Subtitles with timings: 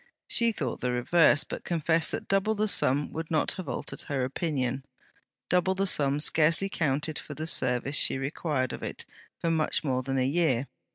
[0.27, 4.23] She thought the reverse, but confessed that double the sum would not have altered her
[4.23, 4.83] opinion.
[5.47, 9.05] Double the sum scarcely counted for the service she required of it
[9.37, 10.65] for much more than a year.